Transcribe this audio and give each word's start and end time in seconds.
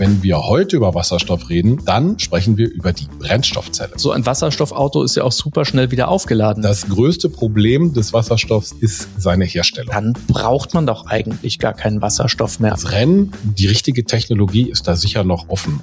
Wenn 0.00 0.22
wir 0.22 0.46
heute 0.46 0.76
über 0.76 0.94
Wasserstoff 0.94 1.50
reden, 1.50 1.84
dann 1.84 2.18
sprechen 2.18 2.56
wir 2.56 2.70
über 2.70 2.94
die 2.94 3.06
Brennstoffzelle. 3.18 3.98
So 3.98 4.12
ein 4.12 4.24
Wasserstoffauto 4.24 5.02
ist 5.02 5.14
ja 5.16 5.24
auch 5.24 5.30
super 5.30 5.66
schnell 5.66 5.90
wieder 5.90 6.08
aufgeladen. 6.08 6.62
Das 6.62 6.88
größte 6.88 7.28
Problem 7.28 7.92
des 7.92 8.14
Wasserstoffs 8.14 8.72
ist 8.72 9.10
seine 9.18 9.44
Herstellung. 9.44 9.92
Dann 9.92 10.14
braucht 10.26 10.72
man 10.72 10.86
doch 10.86 11.04
eigentlich 11.04 11.58
gar 11.58 11.74
keinen 11.74 12.00
Wasserstoff 12.00 12.60
mehr. 12.60 12.70
Das 12.70 12.92
Rennen, 12.92 13.32
die 13.42 13.66
richtige 13.66 14.06
Technologie 14.06 14.70
ist 14.70 14.88
da 14.88 14.96
sicher 14.96 15.22
noch 15.22 15.50
offen. 15.50 15.82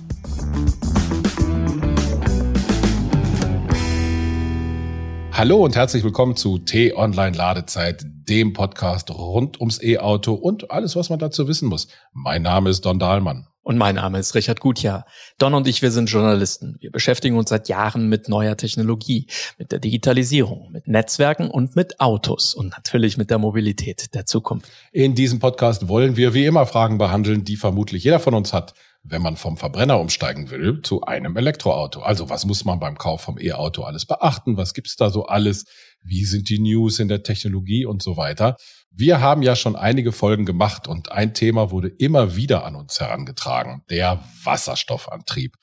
Hallo 5.31 5.57
und 5.63 5.75
herzlich 5.75 6.04
willkommen 6.04 6.36
zu 6.36 6.57
T-Online 6.57 7.38
Ladezeit, 7.38 8.04
dem 8.27 8.54
Podcast 8.54 9.11
rund 9.11 9.59
ums 9.59 9.79
E-Auto 9.79 10.34
und 10.34 10.71
alles, 10.71 10.95
was 10.95 11.11
man 11.11 11.20
dazu 11.20 11.47
wissen 11.47 11.70
muss. 11.70 11.88
Mein 12.13 12.41
Name 12.41 12.71
ist 12.71 12.84
Don 12.84 12.97
Dahlmann. 12.97 13.45
Und 13.68 13.77
mein 13.77 13.95
Name 13.95 14.18
ist 14.18 14.34
Richard 14.34 14.61
Gutjahr. 14.61 15.05
Don 15.39 15.54
und 15.54 15.68
ich, 15.68 15.82
wir 15.82 15.91
sind 15.91 16.10
Journalisten. 16.10 16.78
Wir 16.79 16.89
beschäftigen 16.89 17.37
uns 17.37 17.50
seit 17.50 17.68
Jahren 17.68 18.07
mit 18.07 18.29
neuer 18.29 18.55
Technologie, 18.55 19.28
mit 19.57 19.74
der 19.74 19.79
Digitalisierung, 19.79 20.71
mit 20.71 20.87
Netzwerken 20.87 21.51
und 21.51 21.75
mit 21.75 22.00
Autos 22.00 22.54
und 22.54 22.69
natürlich 22.69 23.18
mit 23.18 23.29
der 23.29 23.39
Mobilität 23.39 24.15
der 24.15 24.25
Zukunft. 24.25 24.71
In 24.93 25.15
diesem 25.15 25.39
Podcast 25.39 25.89
wollen 25.89 26.15
wir 26.15 26.33
wie 26.33 26.46
immer 26.46 26.65
Fragen 26.65 26.97
behandeln, 26.97 27.43
die 27.43 27.57
vermutlich 27.57 28.05
jeder 28.05 28.21
von 28.21 28.36
uns 28.36 28.54
hat 28.54 28.74
wenn 29.10 29.21
man 29.21 29.38
vom 29.38 29.57
Verbrenner 29.57 30.00
umsteigen 30.00 30.50
will 30.50 30.82
zu 30.82 31.02
einem 31.02 31.38
Elektroauto. 31.38 32.02
Also 32.02 32.30
was 32.30 32.45
muss 32.45 32.66
man 32.66 32.80
beim 32.80 32.97
Kauf 32.97 33.22
vom 33.22 33.39
E-Auto 33.39 33.83
alles 33.83 34.06
beachten? 34.06 34.58
Was 34.58 34.73
gibt's 34.73 34.95
da 34.95 35.09
so 35.09 35.25
alles? 35.25 35.66
Wie 36.03 36.25
sind 36.25 36.50
die 36.50 36.59
News 36.59 37.00
in 37.00 37.08
der 37.08 37.23
Technologie 37.23 37.86
und 37.86 38.02
so 38.02 38.17
weiter? 38.17 38.58
Wir 38.92 39.22
haben 39.22 39.42
ja 39.42 39.56
schon 39.56 39.75
einige 39.75 40.11
Folgen 40.11 40.45
gemacht 40.45 40.88
und 40.88 41.11
ein 41.11 41.33
Thema 41.33 41.72
wurde 41.72 41.89
immer 41.89 42.36
wieder 42.36 42.66
an 42.66 42.75
uns 42.75 43.00
herangetragen, 43.00 43.83
der 43.89 44.23
Wasserstoffantrieb. 44.44 45.55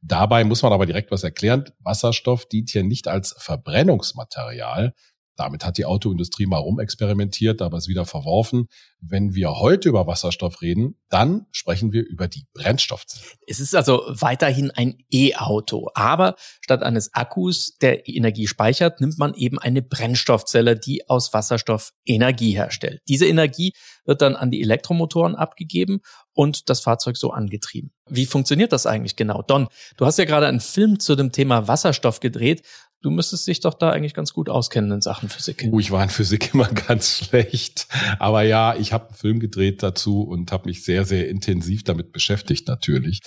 Dabei 0.00 0.42
muss 0.44 0.62
man 0.62 0.72
aber 0.72 0.84
direkt 0.84 1.12
was 1.12 1.22
erklären. 1.22 1.64
Wasserstoff 1.78 2.46
dient 2.46 2.70
hier 2.70 2.82
nicht 2.82 3.06
als 3.06 3.34
Verbrennungsmaterial, 3.38 4.94
damit 5.36 5.64
hat 5.64 5.78
die 5.78 5.84
Autoindustrie 5.84 6.46
mal 6.46 6.58
rumexperimentiert, 6.58 7.62
aber 7.62 7.78
es 7.78 7.88
wieder 7.88 8.04
verworfen. 8.04 8.68
Wenn 9.00 9.34
wir 9.34 9.58
heute 9.58 9.88
über 9.88 10.06
Wasserstoff 10.06 10.62
reden, 10.62 10.96
dann 11.08 11.46
sprechen 11.50 11.92
wir 11.92 12.04
über 12.06 12.28
die 12.28 12.46
Brennstoffzelle. 12.52 13.24
Es 13.46 13.58
ist 13.58 13.74
also 13.74 14.02
weiterhin 14.08 14.70
ein 14.70 14.98
E-Auto, 15.10 15.88
aber 15.94 16.36
statt 16.60 16.82
eines 16.82 17.14
Akkus, 17.14 17.76
der 17.78 18.08
Energie 18.08 18.46
speichert, 18.46 19.00
nimmt 19.00 19.18
man 19.18 19.34
eben 19.34 19.58
eine 19.58 19.82
Brennstoffzelle, 19.82 20.78
die 20.78 21.08
aus 21.08 21.32
Wasserstoff 21.32 21.92
Energie 22.04 22.52
herstellt. 22.52 23.00
Diese 23.08 23.26
Energie 23.26 23.72
wird 24.04 24.22
dann 24.22 24.36
an 24.36 24.50
die 24.50 24.62
Elektromotoren 24.62 25.34
abgegeben 25.34 26.00
und 26.34 26.68
das 26.70 26.80
Fahrzeug 26.80 27.16
so 27.16 27.30
angetrieben. 27.30 27.90
Wie 28.08 28.26
funktioniert 28.26 28.72
das 28.72 28.86
eigentlich 28.86 29.16
genau? 29.16 29.42
Don, 29.42 29.68
du 29.96 30.06
hast 30.06 30.18
ja 30.18 30.24
gerade 30.24 30.46
einen 30.46 30.60
Film 30.60 30.98
zu 30.98 31.16
dem 31.16 31.32
Thema 31.32 31.68
Wasserstoff 31.68 32.20
gedreht. 32.20 32.62
Du 33.02 33.10
müsstest 33.10 33.48
dich 33.48 33.58
doch 33.60 33.74
da 33.74 33.90
eigentlich 33.90 34.14
ganz 34.14 34.32
gut 34.32 34.48
auskennen 34.48 34.92
in 34.92 35.00
Sachen 35.00 35.28
Physik. 35.28 35.68
Oh, 35.72 35.80
ich 35.80 35.90
war 35.90 36.02
in 36.04 36.08
Physik 36.08 36.54
immer 36.54 36.68
ganz 36.88 37.18
schlecht. 37.18 37.88
Aber 38.18 38.42
ja, 38.42 38.76
ich 38.76 38.92
habe 38.92 39.08
einen 39.08 39.16
Film 39.16 39.40
gedreht 39.40 39.82
dazu 39.82 40.22
und 40.22 40.52
habe 40.52 40.68
mich 40.68 40.84
sehr, 40.84 41.04
sehr 41.04 41.28
intensiv 41.28 41.82
damit 41.82 42.12
beschäftigt 42.12 42.68
natürlich. 42.68 43.20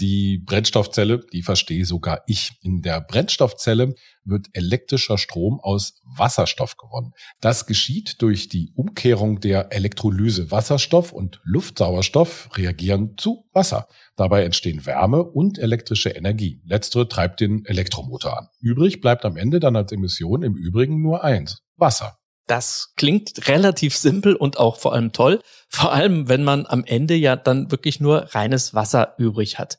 Die 0.00 0.38
Brennstoffzelle, 0.38 1.20
die 1.32 1.42
verstehe 1.42 1.84
sogar 1.84 2.22
ich. 2.26 2.52
In 2.62 2.82
der 2.82 3.00
Brennstoffzelle 3.00 3.94
wird 4.24 4.48
elektrischer 4.52 5.18
Strom 5.18 5.60
aus 5.60 6.00
Wasserstoff 6.04 6.76
gewonnen. 6.76 7.12
Das 7.40 7.66
geschieht 7.66 8.22
durch 8.22 8.48
die 8.48 8.72
Umkehrung 8.74 9.40
der 9.40 9.72
Elektrolyse. 9.72 10.50
Wasserstoff 10.50 11.12
und 11.12 11.40
Luftsauerstoff 11.44 12.50
reagieren 12.56 13.16
zu 13.16 13.48
Wasser. 13.52 13.88
Dabei 14.16 14.44
entstehen 14.44 14.86
Wärme 14.86 15.22
und 15.22 15.58
elektrische 15.58 16.10
Energie. 16.10 16.60
Letztere 16.64 17.08
treibt 17.08 17.40
den 17.40 17.64
Elektromotor 17.64 18.38
an. 18.38 18.48
Übrig 18.60 19.00
bleibt 19.00 19.24
am 19.24 19.36
Ende 19.36 19.60
dann 19.60 19.76
als 19.76 19.92
Emission 19.92 20.42
im 20.42 20.54
Übrigen 20.54 21.02
nur 21.02 21.24
eins. 21.24 21.62
Wasser. 21.76 22.18
Das 22.46 22.92
klingt 22.96 23.48
relativ 23.48 23.96
simpel 23.96 24.34
und 24.34 24.58
auch 24.58 24.76
vor 24.76 24.92
allem 24.92 25.12
toll. 25.12 25.40
Vor 25.68 25.92
allem, 25.92 26.28
wenn 26.28 26.44
man 26.44 26.66
am 26.66 26.84
Ende 26.84 27.14
ja 27.14 27.36
dann 27.36 27.70
wirklich 27.70 28.00
nur 28.00 28.34
reines 28.34 28.74
Wasser 28.74 29.14
übrig 29.18 29.58
hat. 29.58 29.78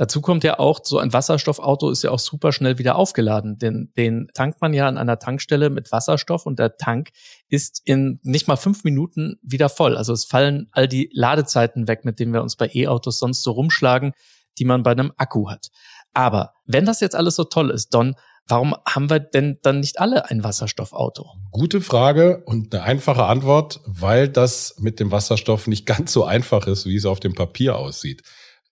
Dazu 0.00 0.22
kommt 0.22 0.44
ja 0.44 0.58
auch, 0.58 0.80
so 0.82 0.98
ein 0.98 1.12
Wasserstoffauto 1.12 1.90
ist 1.90 2.02
ja 2.04 2.10
auch 2.10 2.18
super 2.18 2.52
schnell 2.52 2.78
wieder 2.78 2.96
aufgeladen, 2.96 3.58
denn 3.58 3.92
den 3.98 4.28
tankt 4.32 4.62
man 4.62 4.72
ja 4.72 4.88
an 4.88 4.96
einer 4.96 5.18
Tankstelle 5.18 5.68
mit 5.68 5.92
Wasserstoff 5.92 6.46
und 6.46 6.58
der 6.58 6.78
Tank 6.78 7.10
ist 7.48 7.82
in 7.84 8.18
nicht 8.22 8.48
mal 8.48 8.56
fünf 8.56 8.82
Minuten 8.82 9.38
wieder 9.42 9.68
voll. 9.68 9.98
Also 9.98 10.14
es 10.14 10.24
fallen 10.24 10.68
all 10.72 10.88
die 10.88 11.10
Ladezeiten 11.12 11.86
weg, 11.86 12.06
mit 12.06 12.18
denen 12.18 12.32
wir 12.32 12.40
uns 12.40 12.56
bei 12.56 12.70
E-Autos 12.72 13.18
sonst 13.18 13.42
so 13.42 13.50
rumschlagen, 13.50 14.14
die 14.58 14.64
man 14.64 14.82
bei 14.82 14.92
einem 14.92 15.12
Akku 15.18 15.50
hat. 15.50 15.68
Aber 16.14 16.54
wenn 16.64 16.86
das 16.86 17.00
jetzt 17.00 17.14
alles 17.14 17.36
so 17.36 17.44
toll 17.44 17.70
ist, 17.70 17.92
Don, 17.92 18.16
Warum 18.50 18.74
haben 18.84 19.08
wir 19.08 19.20
denn 19.20 19.58
dann 19.62 19.78
nicht 19.78 20.00
alle 20.00 20.28
ein 20.28 20.42
Wasserstoffauto? 20.42 21.30
Gute 21.52 21.80
Frage 21.80 22.42
und 22.46 22.74
eine 22.74 22.82
einfache 22.82 23.24
Antwort, 23.24 23.80
weil 23.86 24.28
das 24.28 24.74
mit 24.78 24.98
dem 24.98 25.12
Wasserstoff 25.12 25.68
nicht 25.68 25.86
ganz 25.86 26.12
so 26.12 26.24
einfach 26.24 26.66
ist, 26.66 26.84
wie 26.84 26.96
es 26.96 27.06
auf 27.06 27.20
dem 27.20 27.34
Papier 27.34 27.76
aussieht. 27.76 28.22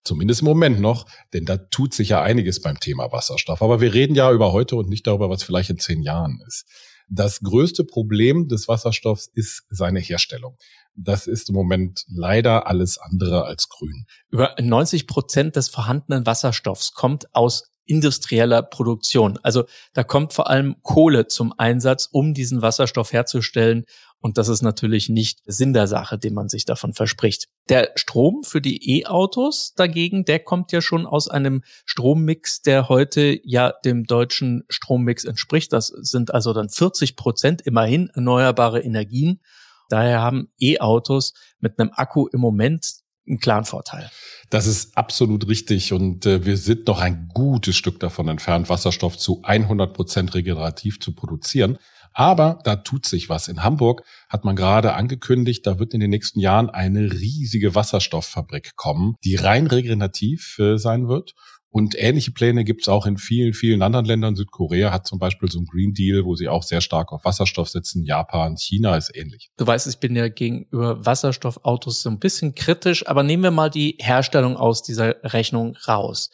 Zumindest 0.03 0.41
im 0.41 0.47
Moment 0.47 0.81
noch, 0.81 1.05
denn 1.33 1.45
da 1.45 1.55
tut 1.55 1.93
sich 1.93 2.09
ja 2.09 2.21
einiges 2.21 2.61
beim 2.61 2.79
Thema 2.81 3.13
Wasserstoff. 3.13 3.61
Aber 3.61 3.79
wir 3.79 3.93
reden 3.93 4.15
ja 4.15 4.31
über 4.33 4.51
heute 4.51 4.75
und 4.75 4.89
nicht 4.89 5.07
darüber, 5.07 5.29
was 5.29 5.43
vielleicht 5.43 5.69
in 5.69 5.79
zehn 5.79 6.01
Jahren 6.01 6.41
ist. 6.45 6.65
Das 7.07 7.39
größte 7.39 7.85
Problem 7.85 8.49
des 8.49 8.67
Wasserstoffs 8.67 9.27
ist 9.33 9.63
seine 9.69 9.99
Herstellung. 9.99 10.57
Das 10.95 11.25
ist 11.25 11.49
im 11.49 11.55
Moment 11.55 12.03
leider 12.07 12.67
alles 12.67 12.97
andere 12.97 13.45
als 13.45 13.69
grün. 13.69 14.05
Über 14.29 14.55
90 14.59 15.07
Prozent 15.07 15.55
des 15.55 15.69
vorhandenen 15.69 16.25
Wasserstoffs 16.25 16.93
kommt 16.93 17.33
aus 17.33 17.68
industrieller 17.89 18.61
Produktion. 18.61 19.39
Also 19.41 19.65
da 19.93 20.03
kommt 20.03 20.33
vor 20.33 20.49
allem 20.49 20.75
Kohle 20.83 21.27
zum 21.27 21.53
Einsatz, 21.57 22.07
um 22.11 22.33
diesen 22.33 22.61
Wasserstoff 22.61 23.11
herzustellen. 23.11 23.85
Und 24.21 24.37
das 24.37 24.47
ist 24.47 24.61
natürlich 24.61 25.09
nicht 25.09 25.39
Sinn 25.45 25.73
der 25.73 25.87
Sache, 25.87 26.19
den 26.19 26.33
man 26.33 26.49
sich 26.49 26.65
davon 26.65 26.93
verspricht. 26.93 27.47
Der 27.69 27.91
Strom 27.95 28.43
für 28.43 28.61
die 28.61 28.99
E-Autos 28.99 29.73
dagegen, 29.75 30.25
der 30.25 30.39
kommt 30.39 30.71
ja 30.71 30.81
schon 30.81 31.07
aus 31.07 31.29
einem 31.29 31.63
Strommix, 31.85 32.61
der 32.61 32.89
heute 32.89 33.39
ja 33.43 33.73
dem 33.85 34.03
deutschen 34.03 34.65
Strommix 34.69 35.23
entspricht. 35.23 35.73
Das 35.73 35.87
sind 35.87 36.33
also 36.33 36.53
dann 36.53 36.69
40 36.69 37.15
Prozent 37.15 37.61
immerhin 37.61 38.09
erneuerbare 38.13 38.81
Energien. 38.81 39.41
Daher 39.89 40.21
haben 40.21 40.49
E-Autos 40.59 41.33
mit 41.59 41.79
einem 41.79 41.91
Akku 41.93 42.27
im 42.27 42.39
Moment 42.39 42.99
einen 43.29 43.39
klaren 43.39 43.65
Vorteil. 43.65 44.09
Das 44.49 44.65
ist 44.65 44.97
absolut 44.97 45.47
richtig 45.47 45.93
und 45.93 46.25
äh, 46.25 46.45
wir 46.45 46.57
sind 46.57 46.87
noch 46.87 46.99
ein 46.99 47.29
gutes 47.33 47.75
Stück 47.75 47.99
davon 47.99 48.27
entfernt, 48.27 48.69
Wasserstoff 48.69 49.17
zu 49.17 49.41
100 49.43 49.93
Prozent 49.93 50.33
regenerativ 50.33 50.99
zu 50.99 51.13
produzieren. 51.13 51.77
Aber 52.11 52.59
da 52.63 52.75
tut 52.75 53.05
sich 53.05 53.29
was. 53.29 53.47
In 53.47 53.63
Hamburg 53.63 54.03
hat 54.27 54.43
man 54.43 54.55
gerade 54.55 54.93
angekündigt, 54.93 55.65
da 55.67 55.77
wird 55.77 55.93
in 55.93 55.99
den 55.99 56.09
nächsten 56.09 56.39
Jahren 56.39 56.69
eine 56.69 57.11
riesige 57.11 57.75
Wasserstofffabrik 57.75 58.75
kommen, 58.75 59.15
die 59.23 59.35
rein 59.35 59.67
regenerativ 59.67 60.57
äh, 60.59 60.77
sein 60.77 61.07
wird 61.07 61.35
und 61.71 61.95
ähnliche 61.97 62.31
Pläne 62.31 62.63
gibt 62.63 62.81
es 62.81 62.89
auch 62.89 63.05
in 63.05 63.17
vielen, 63.17 63.53
vielen 63.53 63.83
anderen 63.83 64.05
Ländern. 64.05 64.35
Südkorea 64.35 64.91
hat 64.91 65.05
zum 65.05 65.19
Beispiel 65.19 65.49
so 65.51 65.59
einen 65.59 65.67
Green 65.67 65.93
Deal, 65.93 66.25
wo 66.25 66.35
sie 66.35 66.47
auch 66.47 66.63
sehr 66.63 66.81
stark 66.81 67.11
auf 67.11 67.25
Wasserstoff 67.25 67.69
setzen. 67.69 68.03
Japan, 68.03 68.57
China 68.57 68.97
ist 68.97 69.15
ähnlich. 69.15 69.49
Du 69.57 69.67
weißt, 69.67 69.85
ich 69.85 69.99
bin 69.99 70.15
ja 70.15 70.29
gegenüber 70.29 71.05
Wasserstoffautos 71.05 72.01
so 72.01 72.09
ein 72.09 72.19
bisschen 72.19 72.55
kritisch, 72.55 73.07
aber 73.07 73.21
nehmen 73.21 73.43
wir 73.43 73.51
mal 73.51 73.69
die 73.69 73.97
Herstellung 73.99 74.57
aus 74.57 74.81
dieser 74.81 75.15
Rechnung 75.23 75.75
raus. 75.87 76.31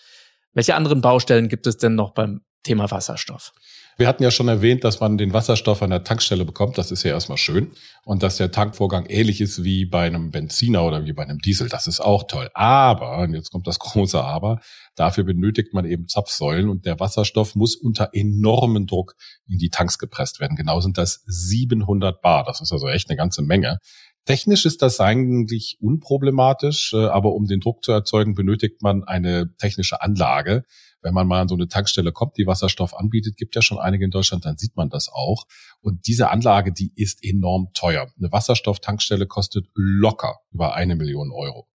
Welche 0.53 0.75
anderen 0.75 1.01
Baustellen 1.01 1.49
gibt 1.49 1.67
es 1.67 1.75
denn 1.75 1.95
noch 1.95 2.13
beim 2.13 2.41
Thema 2.63 2.89
Wasserstoff? 2.89 3.51
Wir 3.97 4.09
hatten 4.09 4.23
ja 4.23 4.31
schon 4.31 4.49
erwähnt, 4.49 4.83
dass 4.83 4.99
man 4.99 5.17
den 5.17 5.31
Wasserstoff 5.31 5.81
an 5.81 5.89
der 5.89 6.03
Tankstelle 6.03 6.43
bekommt. 6.43 6.77
Das 6.77 6.91
ist 6.91 7.03
ja 7.03 7.11
erstmal 7.11 7.37
schön. 7.37 7.71
Und 8.03 8.23
dass 8.23 8.35
der 8.35 8.51
Tankvorgang 8.51 9.05
ähnlich 9.05 9.39
ist 9.39 9.63
wie 9.63 9.85
bei 9.85 10.05
einem 10.05 10.31
Benziner 10.31 10.83
oder 10.83 11.05
wie 11.05 11.13
bei 11.13 11.23
einem 11.23 11.39
Diesel. 11.39 11.69
Das 11.69 11.87
ist 11.87 12.01
auch 12.01 12.23
toll. 12.27 12.49
Aber, 12.53 13.19
und 13.19 13.33
jetzt 13.33 13.51
kommt 13.51 13.67
das 13.67 13.79
große 13.79 14.21
Aber, 14.21 14.59
dafür 14.95 15.23
benötigt 15.23 15.73
man 15.73 15.85
eben 15.85 16.09
Zapfsäulen 16.09 16.67
und 16.67 16.85
der 16.85 16.99
Wasserstoff 16.99 17.55
muss 17.55 17.77
unter 17.77 18.09
enormen 18.11 18.85
Druck 18.85 19.15
in 19.47 19.59
die 19.59 19.69
Tanks 19.69 19.97
gepresst 19.97 20.41
werden. 20.41 20.57
Genau 20.57 20.81
sind 20.81 20.97
das 20.97 21.23
700 21.27 22.21
Bar. 22.21 22.43
Das 22.43 22.59
ist 22.59 22.73
also 22.73 22.89
echt 22.89 23.09
eine 23.09 23.15
ganze 23.15 23.43
Menge. 23.43 23.79
Technisch 24.25 24.65
ist 24.65 24.81
das 24.81 24.99
eigentlich 24.99 25.77
unproblematisch, 25.79 26.93
äh, 26.93 27.05
aber 27.05 27.33
um 27.33 27.45
den 27.45 27.61
Druck 27.61 27.85
zu 27.85 27.93
erzeugen, 27.93 28.33
benötigt 28.33 28.81
man 28.81 29.03
eine 29.03 29.55
technische 29.57 30.01
Anlage 30.01 30.65
wenn 31.05 31.13
man 31.13 31.27
mal 31.27 31.41
an 31.41 31.47
so 31.47 31.53
eine 31.53 31.67
Tankstelle 31.67 32.11
kommt, 32.11 32.35
die 32.35 32.47
Wasserstoff 32.47 32.95
anbietet, 32.95 33.37
gibt 33.37 33.53
ja 33.55 33.61
schon 33.61 33.77
einige 33.77 34.05
in 34.05 34.11
Deutschland, 34.11 34.43
dann 34.43 34.57
sieht 34.57 34.75
man 34.75 34.89
das 34.89 35.07
auch. 35.07 35.45
Und 35.79 36.07
diese 36.07 36.31
Anlage, 36.31 36.73
die 36.73 36.91
ist 36.95 37.23
enorm 37.23 37.69
teuer. 37.75 38.11
Eine 38.17 38.31
Wasserstofftankstelle 38.31 39.27
kostet 39.27 39.67
locker 39.75 40.39
über 40.51 40.73
eine 40.73 40.95
Million 40.95 41.31
Euro. 41.31 41.67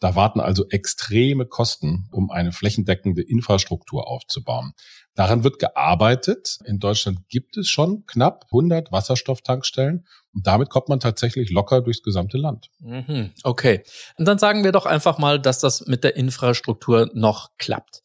Da 0.00 0.16
warten 0.16 0.40
also 0.40 0.68
extreme 0.68 1.46
Kosten, 1.46 2.08
um 2.10 2.32
eine 2.32 2.50
flächendeckende 2.50 3.22
Infrastruktur 3.22 4.08
aufzubauen. 4.08 4.72
Daran 5.14 5.44
wird 5.44 5.60
gearbeitet. 5.60 6.58
In 6.64 6.80
Deutschland 6.80 7.28
gibt 7.28 7.56
es 7.56 7.68
schon 7.68 8.04
knapp 8.06 8.46
100 8.46 8.90
Wasserstofftankstellen 8.90 10.04
Und 10.34 10.44
damit 10.44 10.70
kommt 10.70 10.88
man 10.88 10.98
tatsächlich 10.98 11.50
locker 11.50 11.82
durchs 11.82 12.02
gesamte 12.02 12.36
Land. 12.36 12.68
Mhm, 12.80 13.30
okay. 13.44 13.84
Und 14.16 14.24
dann 14.24 14.38
sagen 14.38 14.64
wir 14.64 14.72
doch 14.72 14.86
einfach 14.86 15.18
mal, 15.18 15.38
dass 15.38 15.60
das 15.60 15.86
mit 15.86 16.02
der 16.02 16.16
Infrastruktur 16.16 17.08
noch 17.14 17.50
klappt. 17.58 18.02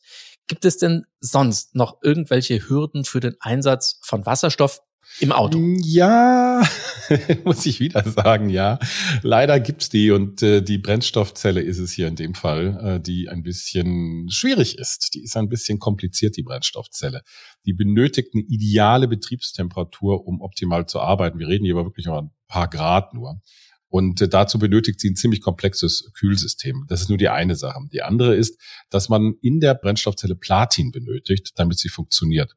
Gibt 0.48 0.66
es 0.66 0.78
denn 0.78 1.06
sonst 1.20 1.76
noch 1.76 1.98
irgendwelche 2.02 2.70
Hürden 2.70 3.04
für 3.04 3.20
den 3.20 3.36
Einsatz 3.40 4.00
von 4.02 4.26
Wasserstoff 4.26 4.82
im 5.20 5.32
Auto? 5.32 5.60
Ja, 5.84 6.62
muss 7.44 7.66
ich 7.66 7.80
wieder 7.80 8.04
sagen, 8.10 8.50
ja. 8.50 8.78
Leider 9.24 9.60
gibt's 9.60 9.90
die 9.90 10.12
und 10.12 10.44
äh, 10.44 10.62
die 10.62 10.78
Brennstoffzelle 10.78 11.62
ist 11.62 11.80
es 11.80 11.92
hier 11.92 12.08
in 12.08 12.16
dem 12.16 12.34
Fall, 12.34 12.80
äh, 12.82 13.00
die 13.02 13.28
ein 13.30 13.44
bisschen 13.44 14.30
schwierig 14.30 14.78
ist. 14.78 15.16
Die 15.16 15.24
ist 15.24 15.36
ein 15.36 15.50
bisschen 15.50 15.80
kompliziert, 15.80 16.38
die 16.38 16.44
Brennstoffzelle. 16.44 17.24
Die 17.66 17.74
benötigt 17.74 18.30
eine 18.34 18.44
ideale 18.44 19.08
Betriebstemperatur, 19.08 20.28
um 20.28 20.42
optimal 20.42 20.86
zu 20.86 21.00
arbeiten. 21.00 21.40
Wir 21.40 21.48
reden 21.48 21.66
hier 21.66 21.76
aber 21.76 21.86
wirklich 21.86 22.06
über 22.06 22.22
ein 22.22 22.32
paar 22.48 22.70
Grad 22.70 23.14
nur. 23.14 23.42
Und 23.90 24.22
äh, 24.22 24.28
dazu 24.28 24.60
benötigt 24.60 25.00
sie 25.00 25.10
ein 25.10 25.16
ziemlich 25.16 25.42
komplexes 25.42 26.12
Kühlsystem. 26.14 26.86
Das 26.88 27.02
ist 27.02 27.10
nur 27.10 27.18
die 27.18 27.30
eine 27.30 27.56
Sache. 27.56 27.80
Die 27.92 28.02
andere 28.02 28.36
ist, 28.36 28.60
dass 28.90 29.10
man 29.10 29.36
in 29.42 29.60
der 29.60 29.76
Brennstoffzelle 29.76 30.36
Platin 30.36 30.92
benötigt, 30.92 31.54
damit 31.56 31.80
sie 31.80 31.90
funktioniert. 31.90 32.56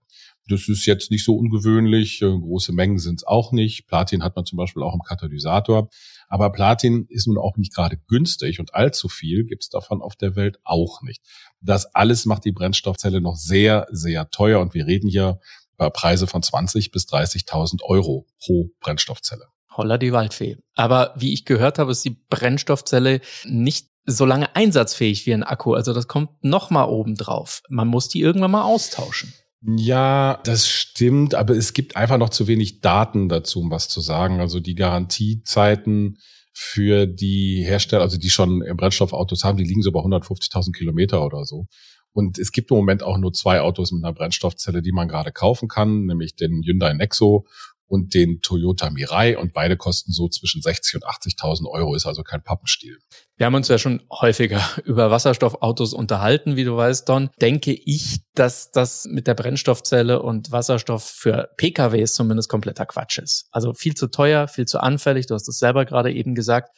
Das 0.48 0.68
ist 0.68 0.84
jetzt 0.86 1.12
nicht 1.12 1.24
so 1.24 1.36
ungewöhnlich. 1.36 2.20
Äh, 2.22 2.26
große 2.26 2.72
Mengen 2.72 2.98
sind 2.98 3.20
es 3.20 3.26
auch 3.26 3.52
nicht. 3.52 3.86
Platin 3.86 4.24
hat 4.24 4.34
man 4.34 4.44
zum 4.44 4.56
Beispiel 4.56 4.82
auch 4.82 4.94
im 4.94 5.02
Katalysator. 5.02 5.88
Aber 6.28 6.50
Platin 6.50 7.06
ist 7.08 7.28
nun 7.28 7.38
auch 7.38 7.56
nicht 7.56 7.74
gerade 7.74 7.98
günstig 8.08 8.60
und 8.60 8.74
allzu 8.74 9.08
viel 9.08 9.44
gibt 9.44 9.64
es 9.64 9.68
davon 9.68 10.02
auf 10.02 10.16
der 10.16 10.36
Welt 10.36 10.58
auch 10.64 11.02
nicht. 11.02 11.22
Das 11.60 11.94
alles 11.94 12.24
macht 12.24 12.44
die 12.44 12.52
Brennstoffzelle 12.52 13.20
noch 13.20 13.36
sehr, 13.36 13.86
sehr 13.90 14.30
teuer 14.30 14.60
und 14.60 14.74
wir 14.74 14.86
reden 14.86 15.08
hier 15.08 15.40
über 15.74 15.90
Preise 15.90 16.26
von 16.26 16.42
20 16.42 16.90
bis 16.90 17.06
30.000 17.06 17.82
Euro 17.82 18.26
pro 18.38 18.70
Brennstoffzelle. 18.80 19.46
Holla 19.80 19.98
die 19.98 20.12
Waldfee. 20.12 20.58
Aber 20.74 21.14
wie 21.16 21.32
ich 21.32 21.44
gehört 21.44 21.78
habe, 21.78 21.92
ist 21.92 22.04
die 22.04 22.16
Brennstoffzelle 22.28 23.20
nicht 23.44 23.88
so 24.06 24.24
lange 24.24 24.54
einsatzfähig 24.54 25.26
wie 25.26 25.32
ein 25.32 25.42
Akku. 25.42 25.74
Also 25.74 25.92
das 25.92 26.06
kommt 26.06 26.30
noch 26.42 26.70
mal 26.70 26.84
oben 26.84 27.14
drauf. 27.14 27.62
Man 27.68 27.88
muss 27.88 28.08
die 28.08 28.20
irgendwann 28.20 28.50
mal 28.50 28.62
austauschen. 28.62 29.32
Ja, 29.62 30.40
das 30.44 30.68
stimmt, 30.68 31.34
aber 31.34 31.54
es 31.54 31.72
gibt 31.72 31.96
einfach 31.96 32.18
noch 32.18 32.30
zu 32.30 32.46
wenig 32.46 32.80
Daten 32.80 33.28
dazu, 33.28 33.60
um 33.60 33.70
was 33.70 33.88
zu 33.88 34.00
sagen. 34.00 34.40
Also 34.40 34.60
die 34.60 34.74
Garantiezeiten 34.74 36.18
für 36.52 37.06
die 37.06 37.62
Hersteller, 37.64 38.02
also 38.02 38.18
die 38.18 38.30
schon 38.30 38.60
Brennstoffautos 38.76 39.44
haben, 39.44 39.58
die 39.58 39.64
liegen 39.64 39.82
so 39.82 39.92
bei 39.92 40.00
150.000 40.00 40.72
Kilometer 40.72 41.24
oder 41.24 41.44
so. 41.44 41.66
Und 42.12 42.38
es 42.38 42.52
gibt 42.52 42.70
im 42.70 42.76
Moment 42.76 43.02
auch 43.02 43.18
nur 43.18 43.32
zwei 43.32 43.60
Autos 43.60 43.92
mit 43.92 44.04
einer 44.04 44.12
Brennstoffzelle, 44.12 44.82
die 44.82 44.92
man 44.92 45.08
gerade 45.08 45.30
kaufen 45.30 45.68
kann, 45.68 46.06
nämlich 46.06 46.34
den 46.34 46.62
Hyundai 46.64 46.92
Nexo 46.92 47.46
und 47.90 48.14
den 48.14 48.40
Toyota 48.40 48.88
Mirai 48.88 49.36
und 49.36 49.52
beide 49.52 49.76
kosten 49.76 50.12
so 50.12 50.28
zwischen 50.28 50.62
60 50.62 50.94
und 50.94 51.04
80.000 51.04 51.68
Euro, 51.68 51.96
ist 51.96 52.06
also 52.06 52.22
kein 52.22 52.42
Pappenstiel. 52.42 52.98
Wir 53.36 53.46
haben 53.46 53.56
uns 53.56 53.66
ja 53.66 53.78
schon 53.78 54.00
häufiger 54.12 54.62
über 54.84 55.10
Wasserstoffautos 55.10 55.92
unterhalten, 55.92 56.54
wie 56.54 56.62
du 56.62 56.76
weißt, 56.76 57.08
Don. 57.08 57.30
Denke 57.40 57.72
ich, 57.72 58.20
dass 58.34 58.70
das 58.70 59.06
mit 59.06 59.26
der 59.26 59.34
Brennstoffzelle 59.34 60.22
und 60.22 60.52
Wasserstoff 60.52 61.02
für 61.02 61.50
PKWs 61.56 62.14
zumindest 62.14 62.48
kompletter 62.48 62.86
Quatsch 62.86 63.18
ist. 63.18 63.48
Also 63.50 63.74
viel 63.74 63.94
zu 63.94 64.06
teuer, 64.06 64.46
viel 64.46 64.66
zu 64.66 64.78
anfällig. 64.78 65.26
Du 65.26 65.34
hast 65.34 65.48
es 65.48 65.58
selber 65.58 65.84
gerade 65.84 66.12
eben 66.12 66.36
gesagt 66.36 66.70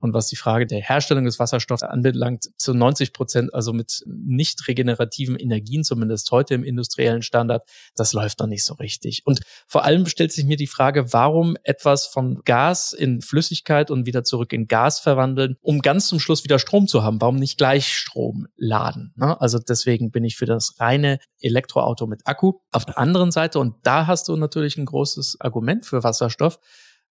und 0.00 0.14
was 0.14 0.26
die 0.26 0.36
Frage 0.36 0.66
der 0.66 0.80
Herstellung 0.80 1.24
des 1.24 1.38
Wasserstoffs 1.38 1.82
anbelangt, 1.82 2.50
zu 2.56 2.74
90 2.74 3.12
Prozent, 3.12 3.54
also 3.54 3.72
mit 3.72 4.02
nicht 4.06 4.66
regenerativen 4.66 5.36
Energien, 5.36 5.84
zumindest 5.84 6.30
heute 6.30 6.54
im 6.54 6.64
industriellen 6.64 7.22
Standard, 7.22 7.62
das 7.94 8.12
läuft 8.12 8.40
noch 8.40 8.46
nicht 8.46 8.64
so 8.64 8.74
richtig. 8.74 9.22
Und 9.26 9.40
vor 9.66 9.84
allem 9.84 10.06
stellt 10.06 10.32
sich 10.32 10.44
mir 10.44 10.56
die 10.56 10.66
Frage, 10.66 11.12
warum 11.12 11.56
etwas 11.62 12.06
von 12.06 12.42
Gas 12.44 12.92
in 12.92 13.20
Flüssigkeit 13.20 13.90
und 13.90 14.06
wieder 14.06 14.24
zurück 14.24 14.52
in 14.52 14.66
Gas 14.66 15.00
verwandeln, 15.00 15.56
um 15.60 15.80
ganz 15.82 16.08
zum 16.08 16.18
Schluss 16.18 16.44
wieder 16.44 16.58
Strom 16.58 16.86
zu 16.86 17.02
haben. 17.02 17.20
Warum 17.20 17.36
nicht 17.36 17.58
gleich 17.58 17.94
Strom 17.96 18.46
laden? 18.56 19.12
Ne? 19.16 19.40
Also 19.40 19.58
deswegen 19.58 20.10
bin 20.10 20.24
ich 20.24 20.36
für 20.36 20.46
das 20.46 20.74
reine 20.80 21.18
Elektroauto 21.40 22.06
mit 22.06 22.26
Akku. 22.26 22.54
Auf 22.72 22.86
der 22.86 22.98
anderen 22.98 23.30
Seite, 23.30 23.58
und 23.58 23.76
da 23.82 24.06
hast 24.06 24.28
du 24.28 24.36
natürlich 24.36 24.76
ein 24.76 24.86
großes 24.86 25.36
Argument 25.40 25.84
für 25.84 26.02
Wasserstoff, 26.02 26.58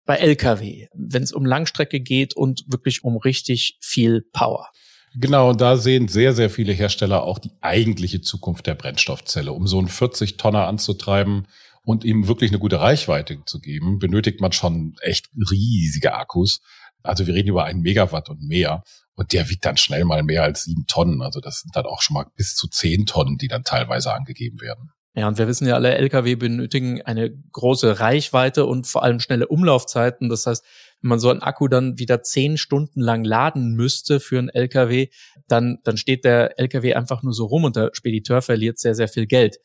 bei 0.08 0.16
Lkw, 0.16 0.88
wenn 0.94 1.22
es 1.22 1.34
um 1.34 1.44
Langstrecke 1.44 2.00
geht 2.00 2.34
und 2.34 2.64
wirklich 2.66 3.04
um 3.04 3.18
richtig 3.18 3.76
viel 3.82 4.22
Power. 4.32 4.70
Genau, 5.14 5.50
und 5.50 5.60
da 5.60 5.76
sehen 5.76 6.08
sehr, 6.08 6.32
sehr 6.32 6.48
viele 6.48 6.72
Hersteller 6.72 7.24
auch 7.24 7.38
die 7.38 7.52
eigentliche 7.60 8.22
Zukunft 8.22 8.66
der 8.66 8.74
Brennstoffzelle. 8.74 9.52
Um 9.52 9.66
so 9.66 9.78
einen 9.78 9.88
40 9.88 10.38
Tonner 10.38 10.66
anzutreiben 10.66 11.46
und 11.82 12.04
ihm 12.04 12.26
wirklich 12.26 12.50
eine 12.50 12.58
gute 12.58 12.80
Reichweite 12.80 13.42
zu 13.44 13.60
geben, 13.60 13.98
benötigt 13.98 14.40
man 14.40 14.52
schon 14.52 14.96
echt 15.02 15.28
riesige 15.50 16.14
Akkus. 16.14 16.62
Also 17.02 17.26
wir 17.26 17.34
reden 17.34 17.48
über 17.48 17.64
einen 17.64 17.82
Megawatt 17.82 18.30
und 18.30 18.40
mehr. 18.40 18.84
Und 19.14 19.34
der 19.34 19.50
wiegt 19.50 19.66
dann 19.66 19.76
schnell 19.76 20.06
mal 20.06 20.22
mehr 20.22 20.42
als 20.42 20.64
sieben 20.64 20.86
Tonnen. 20.86 21.20
Also 21.20 21.40
das 21.40 21.60
sind 21.60 21.76
dann 21.76 21.84
auch 21.84 22.00
schon 22.00 22.14
mal 22.14 22.26
bis 22.34 22.54
zu 22.54 22.66
zehn 22.66 23.04
Tonnen, 23.04 23.36
die 23.36 23.48
dann 23.48 23.62
teilweise 23.62 24.14
angegeben 24.14 24.62
werden. 24.62 24.90
Ja, 25.18 25.26
und 25.26 25.36
wir 25.36 25.48
wissen 25.48 25.66
ja 25.66 25.74
alle, 25.74 25.96
Lkw 25.96 26.36
benötigen 26.36 27.02
eine 27.02 27.28
große 27.52 27.98
Reichweite 27.98 28.66
und 28.66 28.86
vor 28.86 29.02
allem 29.02 29.18
schnelle 29.18 29.48
Umlaufzeiten. 29.48 30.28
Das 30.28 30.46
heißt, 30.46 30.64
wenn 31.00 31.08
man 31.08 31.18
so 31.18 31.28
einen 31.28 31.42
Akku 31.42 31.66
dann 31.66 31.98
wieder 31.98 32.22
zehn 32.22 32.56
Stunden 32.56 33.00
lang 33.00 33.24
laden 33.24 33.74
müsste 33.74 34.20
für 34.20 34.38
einen 34.38 34.48
Lkw, 34.48 35.08
dann, 35.48 35.78
dann 35.82 35.96
steht 35.96 36.24
der 36.24 36.60
Lkw 36.60 36.94
einfach 36.94 37.24
nur 37.24 37.32
so 37.32 37.46
rum 37.46 37.64
und 37.64 37.74
der 37.74 37.90
Spediteur 37.94 38.42
verliert 38.42 38.78
sehr, 38.78 38.94
sehr 38.94 39.08
viel 39.08 39.26
Geld. 39.26 39.58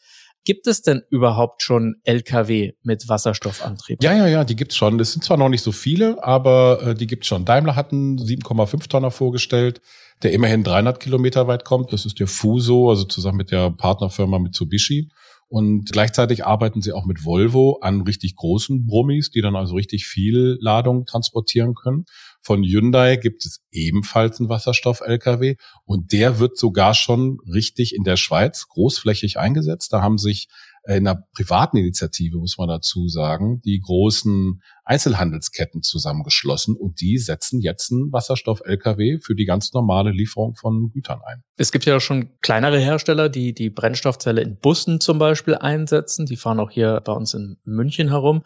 Gibt 0.43 0.65
es 0.65 0.81
denn 0.81 1.03
überhaupt 1.11 1.61
schon 1.61 1.97
Lkw 2.03 2.73
mit 2.81 3.07
Wasserstoffantrieb? 3.07 4.03
Ja, 4.03 4.13
ja, 4.13 4.27
ja, 4.27 4.43
die 4.43 4.55
gibt's 4.55 4.75
schon. 4.75 4.97
Das 4.97 5.11
sind 5.11 5.23
zwar 5.23 5.37
noch 5.37 5.49
nicht 5.49 5.61
so 5.61 5.71
viele, 5.71 6.21
aber 6.23 6.81
äh, 6.81 6.95
die 6.95 7.05
gibt's 7.05 7.27
schon. 7.27 7.45
Daimler 7.45 7.75
hat 7.75 7.91
einen 7.93 8.17
7,5 8.17 8.89
Tonner 8.89 9.11
vorgestellt, 9.11 9.81
der 10.23 10.33
immerhin 10.33 10.63
300 10.63 10.99
Kilometer 10.99 11.47
weit 11.47 11.63
kommt. 11.63 11.93
Das 11.93 12.05
ist 12.05 12.19
der 12.19 12.27
Fuso, 12.27 12.89
also 12.89 13.03
zusammen 13.03 13.37
mit 13.37 13.51
der 13.51 13.69
Partnerfirma 13.69 14.39
Mitsubishi. 14.39 15.09
Und 15.47 15.91
gleichzeitig 15.91 16.45
arbeiten 16.45 16.81
sie 16.81 16.93
auch 16.93 17.05
mit 17.05 17.25
Volvo 17.25 17.79
an 17.81 18.01
richtig 18.01 18.35
großen 18.35 18.85
Brummis, 18.85 19.29
die 19.29 19.41
dann 19.41 19.55
also 19.55 19.75
richtig 19.75 20.05
viel 20.05 20.57
Ladung 20.59 21.05
transportieren 21.05 21.75
können. 21.75 22.05
Von 22.41 22.63
Hyundai 22.63 23.17
gibt 23.17 23.45
es 23.45 23.61
ebenfalls 23.71 24.39
einen 24.39 24.49
Wasserstoff-Lkw 24.49 25.55
und 25.85 26.11
der 26.11 26.39
wird 26.39 26.57
sogar 26.57 26.93
schon 26.93 27.37
richtig 27.51 27.95
in 27.95 28.03
der 28.03 28.17
Schweiz 28.17 28.67
großflächig 28.67 29.37
eingesetzt. 29.37 29.93
Da 29.93 30.01
haben 30.01 30.17
sich 30.17 30.47
in 30.85 31.07
einer 31.07 31.23
privaten 31.33 31.77
Initiative, 31.77 32.37
muss 32.37 32.57
man 32.57 32.67
dazu 32.67 33.07
sagen, 33.07 33.61
die 33.61 33.79
großen 33.79 34.61
Einzelhandelsketten 34.83 35.81
zusammengeschlossen 35.81 36.75
und 36.75 36.99
die 36.99 37.17
setzen 37.17 37.61
jetzt 37.61 37.91
einen 37.91 38.11
Wasserstoff-Lkw 38.11 39.19
für 39.21 39.35
die 39.35 39.45
ganz 39.45 39.71
normale 39.73 40.11
Lieferung 40.11 40.55
von 40.55 40.91
Gütern 40.91 41.21
ein. 41.25 41.43
Es 41.55 41.71
gibt 41.71 41.85
ja 41.85 41.99
schon 41.99 42.37
kleinere 42.41 42.79
Hersteller, 42.79 43.29
die 43.29 43.53
die 43.53 43.69
Brennstoffzelle 43.69 44.41
in 44.41 44.57
Bussen 44.57 44.99
zum 44.99 45.19
Beispiel 45.19 45.55
einsetzen. 45.55 46.25
Die 46.25 46.35
fahren 46.35 46.59
auch 46.59 46.71
hier 46.71 47.01
bei 47.05 47.13
uns 47.13 47.33
in 47.33 47.57
München 47.63 48.09
herum. 48.09 48.43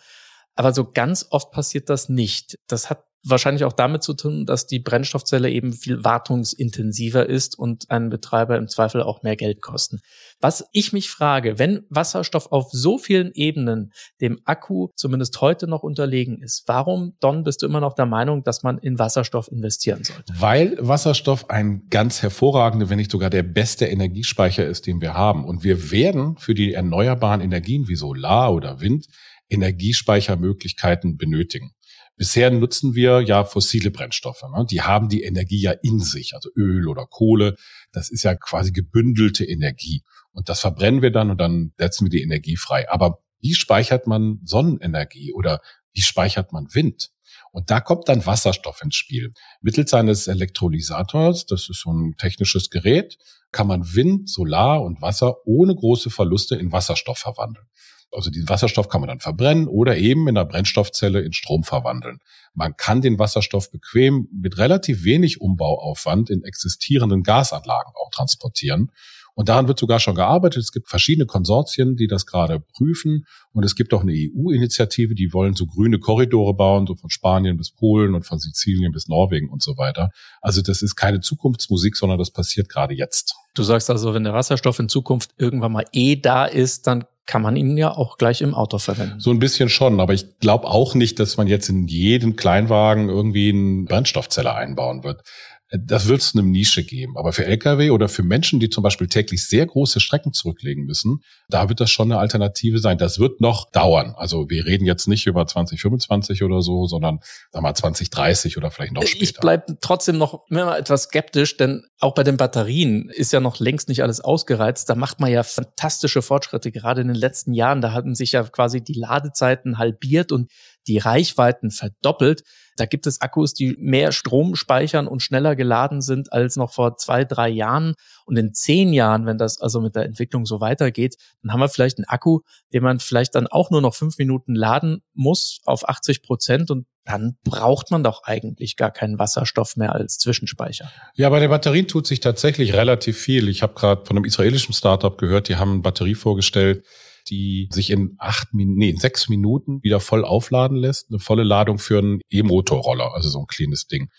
Aber 0.55 0.73
so 0.73 0.91
ganz 0.91 1.27
oft 1.29 1.51
passiert 1.51 1.89
das 1.89 2.09
nicht. 2.09 2.57
Das 2.67 2.89
hat 2.89 3.06
wahrscheinlich 3.23 3.63
auch 3.63 3.73
damit 3.73 4.03
zu 4.03 4.13
tun, 4.13 4.45
dass 4.45 4.67
die 4.67 4.79
Brennstoffzelle 4.79 5.49
eben 5.49 5.73
viel 5.73 6.03
wartungsintensiver 6.03 7.27
ist 7.27 7.57
und 7.57 7.89
einen 7.89 8.09
Betreiber 8.09 8.57
im 8.57 8.67
Zweifel 8.67 9.01
auch 9.01 9.23
mehr 9.23 9.35
Geld 9.35 9.61
kosten. 9.61 9.99
Was 10.39 10.67
ich 10.71 10.93
mich 10.93 11.09
frage, 11.09 11.59
wenn 11.59 11.83
Wasserstoff 11.89 12.51
auf 12.51 12.69
so 12.71 12.97
vielen 12.97 13.31
Ebenen 13.33 13.91
dem 14.21 14.39
Akku 14.45 14.89
zumindest 14.95 15.41
heute 15.41 15.67
noch 15.67 15.83
unterlegen 15.83 16.41
ist, 16.41 16.63
warum, 16.67 17.13
Don, 17.19 17.43
bist 17.43 17.61
du 17.61 17.65
immer 17.65 17.79
noch 17.81 17.93
der 17.93 18.05
Meinung, 18.05 18.43
dass 18.43 18.63
man 18.63 18.77
in 18.77 18.99
Wasserstoff 18.99 19.51
investieren 19.51 20.03
sollte? 20.03 20.33
Weil 20.37 20.77
Wasserstoff 20.79 21.49
ein 21.49 21.87
ganz 21.89 22.21
hervorragender, 22.21 22.89
wenn 22.89 22.97
nicht 22.97 23.11
sogar 23.11 23.29
der 23.29 23.43
beste 23.43 23.85
Energiespeicher 23.85 24.65
ist, 24.65 24.87
den 24.87 25.01
wir 25.01 25.13
haben. 25.13 25.45
Und 25.45 25.63
wir 25.63 25.91
werden 25.91 26.37
für 26.37 26.53
die 26.53 26.73
erneuerbaren 26.73 27.41
Energien 27.41 27.87
wie 27.87 27.95
Solar 27.95 28.53
oder 28.53 28.79
Wind 28.79 29.07
Energiespeichermöglichkeiten 29.49 31.17
benötigen. 31.17 31.71
Bisher 32.17 32.49
nutzen 32.49 32.95
wir 32.95 33.21
ja 33.21 33.45
fossile 33.45 33.91
Brennstoffe. 33.91 34.41
Ne? 34.41 34.65
Die 34.69 34.81
haben 34.81 35.07
die 35.07 35.21
Energie 35.21 35.61
ja 35.61 35.71
in 35.71 35.99
sich, 35.99 36.33
also 36.33 36.49
Öl 36.55 36.87
oder 36.87 37.05
Kohle. 37.05 37.55
Das 37.91 38.09
ist 38.09 38.23
ja 38.23 38.35
quasi 38.35 38.71
gebündelte 38.71 39.45
Energie. 39.45 40.03
Und 40.31 40.49
das 40.49 40.59
verbrennen 40.59 41.01
wir 41.01 41.11
dann 41.11 41.29
und 41.29 41.39
dann 41.39 41.73
setzen 41.77 42.05
wir 42.05 42.09
die 42.09 42.23
Energie 42.23 42.57
frei. 42.57 42.89
Aber 42.89 43.19
wie 43.39 43.53
speichert 43.53 44.07
man 44.07 44.39
Sonnenenergie 44.43 45.31
oder 45.31 45.61
wie 45.93 46.01
speichert 46.01 46.51
man 46.51 46.73
Wind? 46.73 47.11
Und 47.51 47.69
da 47.69 47.81
kommt 47.81 48.09
dann 48.09 48.25
Wasserstoff 48.25 48.81
ins 48.81 48.95
Spiel. 48.95 49.33
Mittels 49.61 49.93
eines 49.93 50.27
Elektrolysators, 50.27 51.45
das 51.45 51.69
ist 51.69 51.81
so 51.81 51.91
ein 51.91 52.15
technisches 52.17 52.69
Gerät, 52.69 53.17
kann 53.51 53.67
man 53.67 53.95
Wind, 53.95 54.29
Solar 54.29 54.81
und 54.81 55.01
Wasser 55.01 55.35
ohne 55.45 55.75
große 55.75 56.09
Verluste 56.09 56.55
in 56.55 56.71
Wasserstoff 56.71 57.19
verwandeln. 57.19 57.67
Also 58.11 58.29
diesen 58.29 58.49
Wasserstoff 58.49 58.89
kann 58.89 59.01
man 59.01 59.09
dann 59.09 59.19
verbrennen 59.19 59.67
oder 59.67 59.97
eben 59.97 60.27
in 60.27 60.35
der 60.35 60.45
Brennstoffzelle 60.45 61.21
in 61.21 61.33
Strom 61.33 61.63
verwandeln. 61.63 62.19
Man 62.53 62.75
kann 62.77 63.01
den 63.01 63.19
Wasserstoff 63.19 63.69
bequem 63.69 64.27
mit 64.31 64.57
relativ 64.57 65.03
wenig 65.03 65.41
Umbauaufwand 65.41 66.29
in 66.29 66.43
existierenden 66.43 67.23
Gasanlagen 67.23 67.93
auch 67.95 68.09
transportieren. 68.11 68.91
Und 69.37 69.49
daran 69.49 69.67
wird 69.67 69.77
sogar 69.77 69.99
schon 69.99 70.15
gearbeitet. 70.15 70.63
Es 70.63 70.71
gibt 70.71 70.89
verschiedene 70.89 71.27
Konsortien, 71.27 71.95
die 71.95 72.07
das 72.07 72.25
gerade 72.25 72.59
prüfen. 72.59 73.25
Und 73.51 73.63
es 73.63 73.75
gibt 73.75 73.93
auch 73.93 74.01
eine 74.01 74.13
EU-Initiative, 74.13 75.13
die 75.13 75.31
wollen 75.31 75.53
so 75.53 75.67
grüne 75.67 75.99
Korridore 75.99 76.55
bauen, 76.55 76.87
so 76.87 76.95
von 76.95 77.11
Spanien 77.11 77.55
bis 77.55 77.69
Polen 77.69 78.15
und 78.15 78.25
von 78.25 78.39
Sizilien 78.39 78.91
bis 78.91 79.07
Norwegen 79.07 79.51
und 79.51 79.61
so 79.61 79.77
weiter. 79.77 80.09
Also 80.41 80.63
das 80.63 80.81
ist 80.81 80.95
keine 80.95 81.19
Zukunftsmusik, 81.19 81.95
sondern 81.95 82.17
das 82.17 82.31
passiert 82.31 82.67
gerade 82.67 82.95
jetzt. 82.95 83.35
Du 83.53 83.61
sagst 83.61 83.91
also, 83.91 84.15
wenn 84.15 84.23
der 84.23 84.33
Wasserstoff 84.33 84.79
in 84.79 84.89
Zukunft 84.89 85.35
irgendwann 85.37 85.71
mal 85.71 85.85
eh 85.91 86.15
da 86.15 86.45
ist, 86.45 86.87
dann 86.87 87.05
kann 87.27 87.41
man 87.41 87.55
ihn 87.55 87.77
ja 87.77 87.91
auch 87.91 88.17
gleich 88.17 88.41
im 88.41 88.55
Auto 88.55 88.79
verwenden. 88.79 89.19
So 89.19 89.31
ein 89.31 89.39
bisschen 89.39 89.69
schon, 89.69 89.99
aber 89.99 90.13
ich 90.13 90.39
glaube 90.39 90.65
auch 90.67 90.95
nicht, 90.95 91.19
dass 91.19 91.37
man 91.37 91.45
jetzt 91.45 91.69
in 91.69 91.87
jeden 91.87 92.35
Kleinwagen 92.35 93.09
irgendwie 93.09 93.49
einen 93.49 93.85
Brennstoffzelle 93.85 94.55
einbauen 94.55 95.03
wird. 95.03 95.21
Das 95.69 96.07
wird 96.07 96.21
es 96.21 96.33
eine 96.33 96.43
Nische 96.43 96.83
geben. 96.83 97.17
Aber 97.17 97.33
für 97.33 97.45
Lkw 97.45 97.89
oder 97.89 98.07
für 98.07 98.23
Menschen, 98.23 98.59
die 98.59 98.69
zum 98.69 98.83
Beispiel 98.83 99.07
täglich 99.07 99.45
sehr 99.45 99.65
große 99.65 99.99
Strecken 99.99 100.31
zurücklegen 100.31 100.85
müssen, 100.85 101.19
da 101.49 101.67
wird 101.67 101.81
das 101.81 101.89
schon 101.89 102.11
eine 102.11 102.21
Alternative 102.21 102.79
sein. 102.79 102.97
Das 102.97 103.19
wird 103.19 103.41
noch 103.41 103.69
dauern. 103.71 104.13
Also 104.15 104.49
wir 104.49 104.65
reden 104.65 104.85
jetzt 104.85 105.07
nicht 105.07 105.27
über 105.27 105.45
2025 105.45 106.43
oder 106.43 106.61
so, 106.61 106.85
sondern 106.85 107.19
sag 107.51 107.61
mal 107.61 107.73
2030 107.73 108.57
oder 108.57 108.71
vielleicht 108.71 108.93
noch 108.93 109.03
später. 109.03 109.23
Ich 109.23 109.33
bleibe 109.35 109.77
trotzdem 109.81 110.17
noch 110.17 110.45
immer 110.49 110.77
etwas 110.77 111.03
skeptisch, 111.03 111.57
denn 111.57 111.85
auch 111.99 112.13
bei 112.13 112.23
den 112.23 112.37
Batterien 112.37 113.09
ist 113.09 113.33
ja 113.33 113.39
noch 113.39 113.59
längst 113.59 113.89
nicht 113.89 114.03
alles 114.03 114.21
ausgereizt. 114.21 114.89
Da 114.89 114.95
macht 114.95 115.19
man 115.19 115.31
ja 115.31 115.43
fantastische 115.43 116.21
Fortschritte. 116.21 116.71
Gerade 116.71 117.01
in 117.01 117.07
den 117.07 117.17
letzten 117.17 117.53
Jahren, 117.53 117.81
da 117.81 117.91
hatten 117.91 118.15
sich 118.15 118.31
ja 118.31 118.43
quasi 118.43 118.81
die 118.81 118.93
Ladezeiten 118.93 119.77
halbiert 119.77 120.31
und 120.31 120.49
die 120.87 120.97
Reichweiten 120.97 121.71
verdoppelt. 121.71 122.43
Da 122.77 122.85
gibt 122.85 123.07
es 123.07 123.21
Akkus, 123.21 123.53
die 123.53 123.75
mehr 123.79 124.11
Strom 124.11 124.55
speichern 124.55 125.07
und 125.07 125.21
schneller 125.21 125.55
geladen 125.55 126.01
sind 126.01 126.31
als 126.31 126.55
noch 126.55 126.71
vor 126.71 126.97
zwei, 126.97 127.25
drei 127.25 127.49
Jahren. 127.49 127.95
Und 128.25 128.37
in 128.37 128.53
zehn 128.53 128.93
Jahren, 128.93 129.25
wenn 129.25 129.37
das 129.37 129.59
also 129.59 129.81
mit 129.81 129.95
der 129.95 130.05
Entwicklung 130.05 130.45
so 130.45 130.61
weitergeht, 130.61 131.15
dann 131.41 131.51
haben 131.51 131.59
wir 131.59 131.69
vielleicht 131.69 131.97
einen 131.97 132.05
Akku, 132.05 132.41
den 132.73 132.83
man 132.83 132.99
vielleicht 132.99 133.35
dann 133.35 133.47
auch 133.47 133.71
nur 133.71 133.81
noch 133.81 133.95
fünf 133.95 134.17
Minuten 134.17 134.55
laden 134.55 135.01
muss 135.13 135.59
auf 135.65 135.87
80 135.87 136.21
Prozent 136.21 136.71
und 136.71 136.85
dann 137.07 137.37
braucht 137.43 137.89
man 137.89 138.03
doch 138.03 138.23
eigentlich 138.23 138.75
gar 138.75 138.91
keinen 138.91 139.17
Wasserstoff 139.17 139.77
mehr 139.77 139.93
als 139.93 140.17
Zwischenspeicher. 140.17 140.91
Ja, 141.15 141.29
bei 141.29 141.39
den 141.39 141.49
Batterien 141.49 141.87
tut 141.87 142.05
sich 142.05 142.19
tatsächlich 142.19 142.73
relativ 142.73 143.17
viel. 143.17 143.47
Ich 143.47 143.63
habe 143.63 143.73
gerade 143.75 144.05
von 144.05 144.17
einem 144.17 144.25
israelischen 144.25 144.73
Startup 144.73 145.17
gehört, 145.17 145.47
die 145.47 145.55
haben 145.55 145.71
eine 145.71 145.81
Batterie 145.81 146.15
vorgestellt, 146.15 146.85
die 147.29 147.69
sich 147.71 147.89
in 147.89 148.15
acht, 148.17 148.49
nee, 148.53 148.89
in 148.89 148.97
sechs 148.97 149.29
Minuten 149.29 149.81
wieder 149.83 149.99
voll 149.99 150.25
aufladen 150.25 150.77
lässt. 150.77 151.09
Eine 151.09 151.19
volle 151.19 151.43
Ladung 151.43 151.79
für 151.79 151.99
einen 151.99 152.21
E-Motorroller, 152.29 153.13
also 153.13 153.29
so 153.29 153.39
ein 153.39 153.47
kleines 153.47 153.87
Ding. 153.87 154.09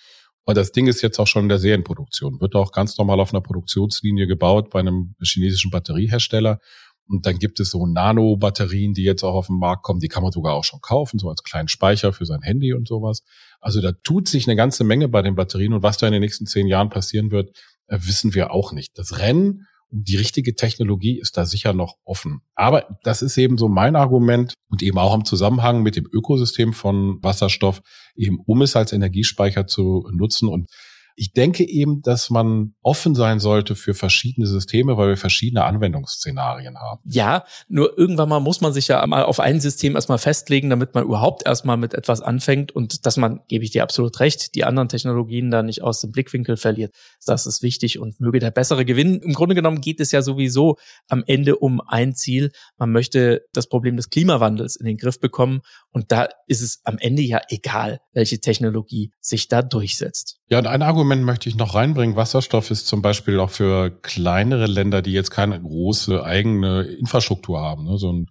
Und 0.44 0.56
das 0.56 0.72
Ding 0.72 0.86
ist 0.86 1.02
jetzt 1.02 1.18
auch 1.18 1.26
schon 1.26 1.42
in 1.42 1.48
der 1.50 1.58
Serienproduktion, 1.58 2.40
wird 2.40 2.54
auch 2.54 2.72
ganz 2.72 2.96
normal 2.96 3.20
auf 3.20 3.34
einer 3.34 3.42
Produktionslinie 3.42 4.26
gebaut 4.26 4.70
bei 4.70 4.80
einem 4.80 5.14
chinesischen 5.22 5.70
Batteriehersteller. 5.70 6.58
Und 7.06 7.26
dann 7.26 7.38
gibt 7.38 7.58
es 7.60 7.70
so 7.70 7.86
Nano-Batterien, 7.86 8.94
die 8.94 9.02
jetzt 9.02 9.24
auch 9.24 9.34
auf 9.34 9.46
den 9.48 9.58
Markt 9.58 9.82
kommen. 9.82 10.00
Die 10.00 10.08
kann 10.08 10.22
man 10.22 10.32
sogar 10.32 10.54
auch 10.54 10.64
schon 10.64 10.80
kaufen, 10.80 11.18
so 11.18 11.28
als 11.28 11.42
kleinen 11.42 11.68
Speicher 11.68 12.12
für 12.12 12.26
sein 12.26 12.42
Handy 12.42 12.74
und 12.74 12.86
sowas. 12.88 13.24
Also 13.60 13.80
da 13.80 13.92
tut 13.92 14.28
sich 14.28 14.46
eine 14.46 14.56
ganze 14.56 14.84
Menge 14.84 15.08
bei 15.08 15.22
den 15.22 15.34
Batterien. 15.34 15.72
Und 15.72 15.82
was 15.82 15.98
da 15.98 16.06
in 16.06 16.12
den 16.12 16.22
nächsten 16.22 16.46
zehn 16.46 16.66
Jahren 16.66 16.90
passieren 16.90 17.30
wird, 17.30 17.56
äh, 17.86 17.98
wissen 18.00 18.34
wir 18.34 18.50
auch 18.50 18.72
nicht. 18.72 18.96
Das 18.98 19.18
Rennen 19.18 19.66
die 19.90 20.16
richtige 20.16 20.54
Technologie 20.54 21.18
ist 21.18 21.36
da 21.36 21.46
sicher 21.46 21.72
noch 21.72 21.96
offen. 22.04 22.42
Aber 22.54 22.98
das 23.02 23.22
ist 23.22 23.38
eben 23.38 23.56
so 23.56 23.68
mein 23.68 23.96
Argument 23.96 24.54
und 24.68 24.82
eben 24.82 24.98
auch 24.98 25.14
im 25.14 25.24
Zusammenhang 25.24 25.82
mit 25.82 25.96
dem 25.96 26.06
Ökosystem 26.12 26.72
von 26.72 27.22
Wasserstoff, 27.22 27.80
eben 28.14 28.38
um 28.44 28.62
es 28.62 28.76
als 28.76 28.92
Energiespeicher 28.92 29.66
zu 29.66 30.08
nutzen. 30.12 30.48
Und 30.48 30.70
ich 31.18 31.32
denke 31.32 31.68
eben, 31.68 32.00
dass 32.02 32.30
man 32.30 32.74
offen 32.80 33.16
sein 33.16 33.40
sollte 33.40 33.74
für 33.74 33.92
verschiedene 33.92 34.46
Systeme, 34.46 34.96
weil 34.96 35.08
wir 35.08 35.16
verschiedene 35.16 35.64
Anwendungsszenarien 35.64 36.78
haben. 36.78 37.00
Ja, 37.04 37.44
nur 37.68 37.98
irgendwann 37.98 38.28
mal 38.28 38.38
muss 38.38 38.60
man 38.60 38.72
sich 38.72 38.86
ja 38.86 39.04
mal 39.04 39.24
auf 39.24 39.40
ein 39.40 39.60
System 39.60 39.96
erstmal 39.96 40.18
festlegen, 40.18 40.70
damit 40.70 40.94
man 40.94 41.04
überhaupt 41.04 41.44
erstmal 41.44 41.76
mit 41.76 41.94
etwas 41.94 42.20
anfängt 42.20 42.70
und 42.70 43.04
dass 43.04 43.16
man, 43.16 43.40
gebe 43.48 43.64
ich 43.64 43.72
dir 43.72 43.82
absolut 43.82 44.20
recht, 44.20 44.54
die 44.54 44.64
anderen 44.64 44.88
Technologien 44.88 45.50
da 45.50 45.64
nicht 45.64 45.82
aus 45.82 46.00
dem 46.00 46.12
Blickwinkel 46.12 46.56
verliert. 46.56 46.94
Das 47.26 47.46
ist 47.46 47.62
wichtig 47.62 47.98
und 47.98 48.20
möge 48.20 48.38
der 48.38 48.52
bessere 48.52 48.84
gewinnen. 48.84 49.20
Im 49.20 49.32
Grunde 49.32 49.56
genommen 49.56 49.80
geht 49.80 49.98
es 49.98 50.12
ja 50.12 50.22
sowieso 50.22 50.76
am 51.08 51.24
Ende 51.26 51.56
um 51.56 51.80
ein 51.80 52.14
Ziel. 52.14 52.52
Man 52.76 52.92
möchte 52.92 53.42
das 53.52 53.68
Problem 53.68 53.96
des 53.96 54.10
Klimawandels 54.10 54.76
in 54.76 54.86
den 54.86 54.96
Griff 54.96 55.18
bekommen 55.18 55.62
und 55.92 56.12
da 56.12 56.28
ist 56.46 56.60
es 56.60 56.80
am 56.84 56.98
Ende 56.98 57.22
ja 57.22 57.40
egal, 57.48 58.00
welche 58.12 58.40
Technologie 58.40 59.12
sich 59.20 59.48
da 59.48 59.62
durchsetzt. 59.62 60.38
Ja, 60.48 60.58
und 60.58 60.66
ein 60.66 60.82
Argument 60.82 61.24
möchte 61.24 61.48
ich 61.48 61.56
noch 61.56 61.74
reinbringen. 61.74 62.16
Wasserstoff 62.16 62.70
ist 62.70 62.86
zum 62.86 63.02
Beispiel 63.02 63.40
auch 63.40 63.50
für 63.50 63.90
kleinere 63.90 64.66
Länder, 64.66 65.02
die 65.02 65.12
jetzt 65.12 65.30
keine 65.30 65.60
große 65.60 66.22
eigene 66.22 66.82
Infrastruktur 66.82 67.60
haben, 67.60 67.84
ne? 67.84 67.98
so 67.98 68.12
ein 68.12 68.26